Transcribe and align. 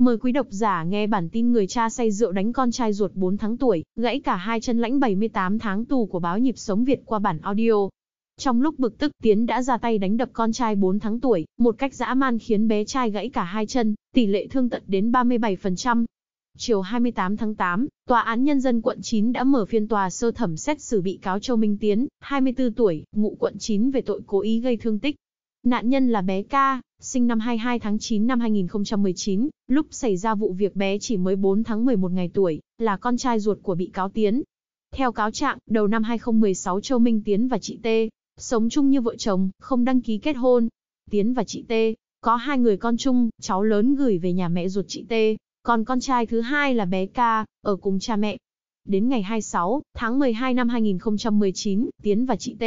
Mời 0.00 0.18
quý 0.18 0.32
độc 0.32 0.46
giả 0.50 0.84
nghe 0.84 1.06
bản 1.06 1.28
tin 1.28 1.52
người 1.52 1.66
cha 1.66 1.90
say 1.90 2.10
rượu 2.10 2.32
đánh 2.32 2.52
con 2.52 2.70
trai 2.70 2.92
ruột 2.92 3.10
4 3.14 3.36
tháng 3.36 3.56
tuổi, 3.56 3.84
gãy 3.96 4.20
cả 4.20 4.36
hai 4.36 4.60
chân 4.60 4.78
lãnh 4.78 5.00
78 5.00 5.58
tháng 5.58 5.84
tù 5.84 6.06
của 6.06 6.18
báo 6.18 6.38
Nhịp 6.38 6.58
Sống 6.58 6.84
Việt 6.84 7.02
qua 7.04 7.18
bản 7.18 7.38
audio. 7.42 7.72
Trong 8.38 8.62
lúc 8.62 8.78
bực 8.78 8.98
tức, 8.98 9.12
Tiến 9.22 9.46
đã 9.46 9.62
ra 9.62 9.78
tay 9.78 9.98
đánh 9.98 10.16
đập 10.16 10.28
con 10.32 10.52
trai 10.52 10.76
4 10.76 10.98
tháng 10.98 11.20
tuổi, 11.20 11.46
một 11.58 11.74
cách 11.78 11.94
dã 11.94 12.14
man 12.14 12.38
khiến 12.38 12.68
bé 12.68 12.84
trai 12.84 13.10
gãy 13.10 13.28
cả 13.28 13.44
hai 13.44 13.66
chân, 13.66 13.94
tỷ 14.14 14.26
lệ 14.26 14.46
thương 14.46 14.68
tật 14.68 14.82
đến 14.86 15.12
37%. 15.12 16.04
Chiều 16.58 16.80
28 16.80 17.36
tháng 17.36 17.54
8, 17.54 17.86
Tòa 18.08 18.20
án 18.20 18.44
Nhân 18.44 18.60
dân 18.60 18.80
quận 18.80 18.98
9 19.02 19.32
đã 19.32 19.44
mở 19.44 19.64
phiên 19.64 19.88
tòa 19.88 20.10
sơ 20.10 20.30
thẩm 20.30 20.56
xét 20.56 20.80
xử 20.80 21.00
bị 21.00 21.18
cáo 21.22 21.38
Châu 21.38 21.56
Minh 21.56 21.78
Tiến, 21.78 22.06
24 22.20 22.72
tuổi, 22.72 23.04
ngụ 23.12 23.36
quận 23.38 23.58
9 23.58 23.90
về 23.90 24.00
tội 24.00 24.20
cố 24.26 24.40
ý 24.40 24.60
gây 24.60 24.76
thương 24.76 24.98
tích. 24.98 25.16
Nạn 25.62 25.88
nhân 25.88 26.08
là 26.08 26.22
bé 26.22 26.42
Ca, 26.42 26.80
sinh 27.00 27.26
năm 27.26 27.40
22 27.40 27.78
tháng 27.78 27.98
9 27.98 28.26
năm 28.26 28.40
2019, 28.40 29.48
lúc 29.68 29.86
xảy 29.90 30.16
ra 30.16 30.34
vụ 30.34 30.52
việc 30.52 30.76
bé 30.76 30.98
chỉ 30.98 31.16
mới 31.16 31.36
4 31.36 31.64
tháng 31.64 31.84
11 31.84 32.12
ngày 32.12 32.30
tuổi, 32.34 32.60
là 32.78 32.96
con 32.96 33.16
trai 33.16 33.40
ruột 33.40 33.58
của 33.62 33.74
bị 33.74 33.90
cáo 33.92 34.08
Tiến. 34.08 34.42
Theo 34.92 35.12
cáo 35.12 35.30
trạng, 35.30 35.58
đầu 35.66 35.86
năm 35.86 36.02
2016 36.02 36.80
Châu 36.80 36.98
Minh 36.98 37.22
Tiến 37.24 37.48
và 37.48 37.58
chị 37.58 37.78
T 37.82 37.86
sống 38.36 38.68
chung 38.68 38.90
như 38.90 39.00
vợ 39.00 39.16
chồng, 39.16 39.50
không 39.58 39.84
đăng 39.84 40.00
ký 40.00 40.18
kết 40.18 40.32
hôn. 40.32 40.68
Tiến 41.10 41.34
và 41.34 41.44
chị 41.44 41.64
T 41.68 41.72
có 42.20 42.36
hai 42.36 42.58
người 42.58 42.76
con 42.76 42.96
chung, 42.96 43.30
cháu 43.40 43.62
lớn 43.62 43.94
gửi 43.94 44.18
về 44.18 44.32
nhà 44.32 44.48
mẹ 44.48 44.68
ruột 44.68 44.84
chị 44.88 45.04
T, 45.08 45.12
còn 45.62 45.84
con 45.84 46.00
trai 46.00 46.26
thứ 46.26 46.40
hai 46.40 46.74
là 46.74 46.84
bé 46.84 47.06
Ca, 47.06 47.44
ở 47.62 47.76
cùng 47.76 47.98
cha 47.98 48.16
mẹ. 48.16 48.36
Đến 48.84 49.08
ngày 49.08 49.22
26 49.22 49.82
tháng 49.94 50.18
12 50.18 50.54
năm 50.54 50.68
2019, 50.68 51.90
Tiến 52.02 52.26
và 52.26 52.36
chị 52.36 52.56
T 52.58 52.64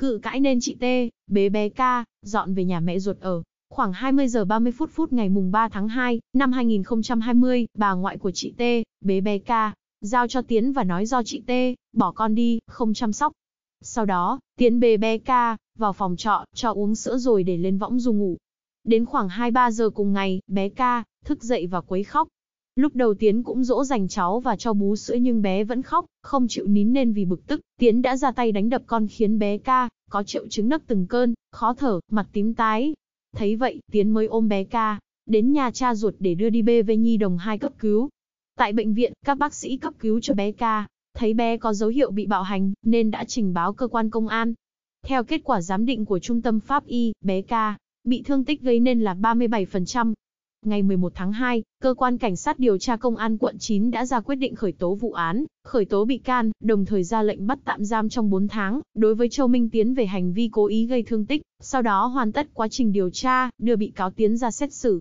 cự 0.00 0.18
cãi 0.22 0.40
nên 0.40 0.58
chị 0.60 0.74
T, 0.74 0.84
bế 1.26 1.48
bé 1.48 1.68
Ca, 1.68 2.04
dọn 2.22 2.54
về 2.54 2.64
nhà 2.64 2.80
mẹ 2.80 2.98
ruột 2.98 3.20
ở. 3.20 3.42
Khoảng 3.70 3.92
20 3.92 4.28
giờ 4.28 4.44
30 4.44 4.72
phút 4.72 4.90
phút 4.92 5.12
ngày 5.12 5.28
mùng 5.28 5.50
3 5.50 5.68
tháng 5.68 5.88
2, 5.88 6.20
năm 6.32 6.52
2020, 6.52 7.66
bà 7.74 7.92
ngoại 7.92 8.18
của 8.18 8.30
chị 8.30 8.54
T, 8.58 8.62
bế 9.00 9.20
bé 9.20 9.38
Ca, 9.38 9.74
giao 10.00 10.28
cho 10.28 10.42
Tiến 10.42 10.72
và 10.72 10.84
nói 10.84 11.06
do 11.06 11.22
chị 11.22 11.42
T, 11.46 11.50
bỏ 11.92 12.12
con 12.12 12.34
đi, 12.34 12.58
không 12.66 12.94
chăm 12.94 13.12
sóc. 13.12 13.32
Sau 13.80 14.04
đó, 14.04 14.40
Tiến 14.58 14.80
bế 14.80 14.96
bé 14.96 15.18
Ca, 15.18 15.56
vào 15.78 15.92
phòng 15.92 16.16
trọ, 16.16 16.44
cho 16.54 16.72
uống 16.72 16.94
sữa 16.94 17.16
rồi 17.18 17.42
để 17.42 17.56
lên 17.56 17.78
võng 17.78 18.00
du 18.00 18.12
ngủ. 18.12 18.36
Đến 18.84 19.04
khoảng 19.04 19.28
2-3 19.28 19.70
giờ 19.70 19.90
cùng 19.90 20.12
ngày, 20.12 20.40
bé 20.46 20.68
Ca, 20.68 21.04
thức 21.24 21.42
dậy 21.42 21.66
và 21.66 21.80
quấy 21.80 22.04
khóc. 22.04 22.28
Lúc 22.76 22.96
đầu 22.96 23.14
Tiến 23.14 23.42
cũng 23.42 23.64
dỗ 23.64 23.84
dành 23.84 24.08
cháu 24.08 24.40
và 24.40 24.56
cho 24.56 24.72
bú 24.72 24.96
sữa 24.96 25.14
nhưng 25.14 25.42
bé 25.42 25.64
vẫn 25.64 25.82
khóc, 25.82 26.06
không 26.22 26.48
chịu 26.48 26.66
nín 26.66 26.92
nên 26.92 27.12
vì 27.12 27.24
bực 27.24 27.46
tức, 27.46 27.60
Tiến 27.78 28.02
đã 28.02 28.16
ra 28.16 28.32
tay 28.32 28.52
đánh 28.52 28.68
đập 28.68 28.82
con 28.86 29.08
khiến 29.08 29.38
bé 29.38 29.58
Ca, 29.58 29.88
có 30.10 30.22
triệu 30.22 30.48
chứng 30.48 30.68
nấc 30.68 30.82
từng 30.86 31.06
cơn, 31.06 31.34
khó 31.50 31.74
thở, 31.74 32.00
mặt 32.10 32.26
tím 32.32 32.54
tái, 32.54 32.94
Thấy 33.36 33.56
vậy, 33.56 33.80
Tiến 33.92 34.10
mới 34.10 34.26
ôm 34.26 34.48
bé 34.48 34.64
ca, 34.64 34.98
đến 35.26 35.52
nhà 35.52 35.70
cha 35.70 35.94
ruột 35.94 36.14
để 36.18 36.34
đưa 36.34 36.50
đi 36.50 36.62
BV 36.62 36.90
Nhi 36.98 37.16
đồng 37.16 37.38
2 37.38 37.58
cấp 37.58 37.72
cứu. 37.78 38.08
Tại 38.56 38.72
bệnh 38.72 38.94
viện, 38.94 39.12
các 39.24 39.38
bác 39.38 39.54
sĩ 39.54 39.76
cấp 39.76 39.94
cứu 39.98 40.20
cho 40.20 40.34
bé 40.34 40.52
ca, 40.52 40.86
thấy 41.14 41.34
bé 41.34 41.56
có 41.56 41.74
dấu 41.74 41.90
hiệu 41.90 42.10
bị 42.10 42.26
bạo 42.26 42.42
hành, 42.42 42.72
nên 42.82 43.10
đã 43.10 43.24
trình 43.24 43.54
báo 43.54 43.72
cơ 43.72 43.88
quan 43.88 44.10
công 44.10 44.28
an. 44.28 44.54
Theo 45.06 45.24
kết 45.24 45.40
quả 45.44 45.60
giám 45.60 45.86
định 45.86 46.04
của 46.04 46.18
Trung 46.18 46.42
tâm 46.42 46.60
Pháp 46.60 46.86
Y, 46.86 47.12
bé 47.20 47.42
ca 47.42 47.76
bị 48.04 48.22
thương 48.22 48.44
tích 48.44 48.62
gây 48.62 48.80
nên 48.80 49.00
là 49.00 49.14
37%, 49.14 50.12
Ngày 50.66 50.82
11 50.82 51.12
tháng 51.14 51.32
2, 51.32 51.62
cơ 51.80 51.94
quan 51.94 52.18
cảnh 52.18 52.36
sát 52.36 52.58
điều 52.58 52.78
tra 52.78 52.96
công 52.96 53.16
an 53.16 53.38
quận 53.38 53.56
9 53.58 53.90
đã 53.90 54.06
ra 54.06 54.20
quyết 54.20 54.34
định 54.34 54.54
khởi 54.54 54.72
tố 54.72 54.94
vụ 54.94 55.12
án, 55.12 55.44
khởi 55.64 55.84
tố 55.84 56.04
bị 56.04 56.18
can, 56.18 56.50
đồng 56.60 56.84
thời 56.84 57.04
ra 57.04 57.22
lệnh 57.22 57.46
bắt 57.46 57.58
tạm 57.64 57.84
giam 57.84 58.08
trong 58.08 58.30
4 58.30 58.48
tháng, 58.48 58.80
đối 58.94 59.14
với 59.14 59.28
Châu 59.28 59.48
Minh 59.48 59.70
Tiến 59.70 59.94
về 59.94 60.06
hành 60.06 60.32
vi 60.32 60.48
cố 60.52 60.66
ý 60.66 60.86
gây 60.86 61.02
thương 61.02 61.26
tích, 61.26 61.42
sau 61.60 61.82
đó 61.82 62.06
hoàn 62.06 62.32
tất 62.32 62.48
quá 62.54 62.68
trình 62.68 62.92
điều 62.92 63.10
tra, 63.10 63.50
đưa 63.58 63.76
bị 63.76 63.92
cáo 63.96 64.10
Tiến 64.10 64.36
ra 64.36 64.50
xét 64.50 64.72
xử. 64.72 65.00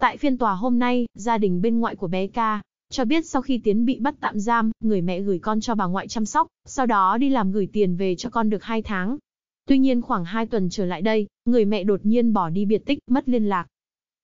Tại 0.00 0.16
phiên 0.16 0.38
tòa 0.38 0.54
hôm 0.54 0.78
nay, 0.78 1.06
gia 1.14 1.38
đình 1.38 1.62
bên 1.62 1.80
ngoại 1.80 1.96
của 1.96 2.08
bé 2.08 2.26
ca 2.26 2.62
cho 2.90 3.04
biết 3.04 3.26
sau 3.26 3.42
khi 3.42 3.60
Tiến 3.64 3.84
bị 3.84 3.98
bắt 3.98 4.14
tạm 4.20 4.40
giam, 4.40 4.70
người 4.80 5.00
mẹ 5.00 5.20
gửi 5.20 5.38
con 5.38 5.60
cho 5.60 5.74
bà 5.74 5.86
ngoại 5.86 6.08
chăm 6.08 6.24
sóc, 6.24 6.46
sau 6.64 6.86
đó 6.86 7.18
đi 7.18 7.28
làm 7.28 7.52
gửi 7.52 7.68
tiền 7.72 7.96
về 7.96 8.14
cho 8.16 8.30
con 8.30 8.50
được 8.50 8.62
2 8.62 8.82
tháng. 8.82 9.18
Tuy 9.66 9.78
nhiên 9.78 10.02
khoảng 10.02 10.24
2 10.24 10.46
tuần 10.46 10.68
trở 10.70 10.84
lại 10.84 11.02
đây, 11.02 11.26
người 11.44 11.64
mẹ 11.64 11.84
đột 11.84 12.00
nhiên 12.06 12.32
bỏ 12.32 12.48
đi 12.48 12.64
biệt 12.64 12.86
tích, 12.86 12.98
mất 13.06 13.28
liên 13.28 13.44
lạc. 13.44 13.66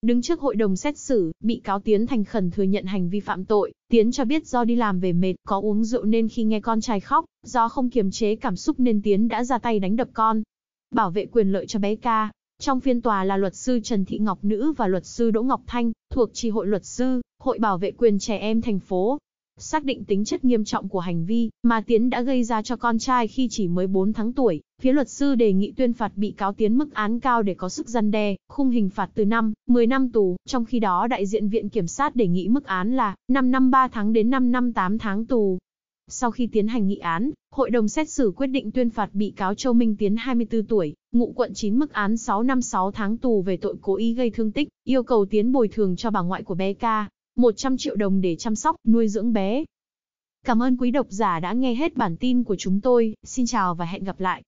Đứng 0.01 0.21
trước 0.21 0.39
hội 0.39 0.55
đồng 0.55 0.75
xét 0.75 0.97
xử, 0.97 1.31
bị 1.39 1.61
cáo 1.63 1.79
Tiến 1.79 2.07
thành 2.07 2.23
khẩn 2.23 2.51
thừa 2.51 2.63
nhận 2.63 2.85
hành 2.85 3.09
vi 3.09 3.19
phạm 3.19 3.45
tội. 3.45 3.73
Tiến 3.89 4.11
cho 4.11 4.25
biết 4.25 4.47
do 4.47 4.63
đi 4.63 4.75
làm 4.75 4.99
về 4.99 5.13
mệt, 5.13 5.33
có 5.47 5.59
uống 5.59 5.83
rượu 5.83 6.03
nên 6.03 6.29
khi 6.29 6.43
nghe 6.43 6.59
con 6.59 6.81
trai 6.81 6.99
khóc, 6.99 7.25
do 7.43 7.69
không 7.69 7.89
kiềm 7.89 8.11
chế 8.11 8.35
cảm 8.35 8.55
xúc 8.55 8.79
nên 8.79 9.01
Tiến 9.01 9.27
đã 9.27 9.43
ra 9.43 9.57
tay 9.57 9.79
đánh 9.79 9.95
đập 9.95 10.09
con. 10.13 10.43
Bảo 10.91 11.11
vệ 11.11 11.25
quyền 11.25 11.51
lợi 11.51 11.67
cho 11.67 11.79
bé 11.79 11.95
ca. 11.95 12.31
Trong 12.59 12.79
phiên 12.79 13.01
tòa 13.01 13.23
là 13.23 13.37
luật 13.37 13.55
sư 13.55 13.79
Trần 13.83 14.05
Thị 14.05 14.17
Ngọc 14.17 14.39
Nữ 14.41 14.73
và 14.77 14.87
luật 14.87 15.05
sư 15.05 15.31
Đỗ 15.31 15.43
Ngọc 15.43 15.61
Thanh, 15.67 15.91
thuộc 16.09 16.29
tri 16.33 16.49
hội 16.49 16.67
luật 16.67 16.85
sư, 16.85 17.21
Hội 17.39 17.59
Bảo 17.59 17.77
vệ 17.77 17.91
quyền 17.91 18.19
trẻ 18.19 18.37
em 18.37 18.61
thành 18.61 18.79
phố, 18.79 19.17
xác 19.61 19.83
định 19.83 20.03
tính 20.03 20.25
chất 20.25 20.45
nghiêm 20.45 20.63
trọng 20.63 20.89
của 20.89 20.99
hành 20.99 21.25
vi 21.25 21.49
mà 21.63 21.81
Tiến 21.81 22.09
đã 22.09 22.21
gây 22.21 22.43
ra 22.43 22.61
cho 22.61 22.75
con 22.75 22.99
trai 22.99 23.27
khi 23.27 23.47
chỉ 23.51 23.67
mới 23.67 23.87
4 23.87 24.13
tháng 24.13 24.33
tuổi. 24.33 24.61
Phía 24.81 24.93
luật 24.93 25.09
sư 25.09 25.35
đề 25.35 25.53
nghị 25.53 25.71
tuyên 25.71 25.93
phạt 25.93 26.11
bị 26.15 26.31
cáo 26.31 26.53
Tiến 26.53 26.77
mức 26.77 26.93
án 26.93 27.19
cao 27.19 27.41
để 27.41 27.53
có 27.53 27.69
sức 27.69 27.89
răn 27.89 28.11
đe, 28.11 28.35
khung 28.49 28.69
hình 28.69 28.89
phạt 28.89 29.09
từ 29.13 29.25
5, 29.25 29.53
10 29.67 29.87
năm 29.87 30.11
tù, 30.11 30.37
trong 30.47 30.65
khi 30.65 30.79
đó 30.79 31.07
đại 31.07 31.25
diện 31.25 31.49
viện 31.49 31.69
kiểm 31.69 31.87
sát 31.87 32.15
đề 32.15 32.27
nghị 32.27 32.47
mức 32.47 32.65
án 32.65 32.95
là 32.95 33.15
5 33.27 33.51
năm 33.51 33.71
3 33.71 33.87
tháng 33.87 34.13
đến 34.13 34.29
5 34.29 34.51
năm 34.51 34.73
8 34.73 34.97
tháng 34.97 35.25
tù. 35.25 35.57
Sau 36.07 36.31
khi 36.31 36.47
tiến 36.47 36.67
hành 36.67 36.87
nghị 36.87 36.97
án, 36.97 37.31
hội 37.51 37.69
đồng 37.69 37.87
xét 37.87 38.09
xử 38.09 38.33
quyết 38.35 38.47
định 38.47 38.71
tuyên 38.71 38.89
phạt 38.89 39.09
bị 39.13 39.33
cáo 39.35 39.55
Châu 39.55 39.73
Minh 39.73 39.95
Tiến 39.95 40.15
24 40.15 40.65
tuổi, 40.65 40.95
ngụ 41.11 41.33
quận 41.35 41.53
9 41.53 41.79
mức 41.79 41.93
án 41.93 42.17
6 42.17 42.43
năm 42.43 42.61
6 42.61 42.91
tháng 42.91 43.17
tù 43.17 43.41
về 43.41 43.57
tội 43.57 43.75
cố 43.81 43.95
ý 43.95 44.13
gây 44.13 44.29
thương 44.29 44.51
tích, 44.51 44.67
yêu 44.83 45.03
cầu 45.03 45.25
Tiến 45.25 45.51
bồi 45.51 45.67
thường 45.67 45.95
cho 45.95 46.11
bà 46.11 46.21
ngoại 46.21 46.43
của 46.43 46.55
bé 46.55 46.73
ca. 46.73 47.09
100 47.35 47.77
triệu 47.77 47.95
đồng 47.95 48.21
để 48.21 48.35
chăm 48.35 48.55
sóc, 48.55 48.75
nuôi 48.87 49.07
dưỡng 49.07 49.33
bé. 49.33 49.65
Cảm 50.45 50.63
ơn 50.63 50.77
quý 50.77 50.91
độc 50.91 51.07
giả 51.09 51.39
đã 51.39 51.53
nghe 51.53 51.75
hết 51.75 51.95
bản 51.95 52.17
tin 52.17 52.43
của 52.43 52.55
chúng 52.55 52.81
tôi, 52.81 53.15
xin 53.23 53.45
chào 53.45 53.75
và 53.75 53.85
hẹn 53.85 54.03
gặp 54.03 54.19
lại. 54.19 54.43